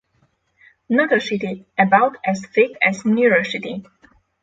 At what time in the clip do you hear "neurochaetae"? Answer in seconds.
3.03-3.85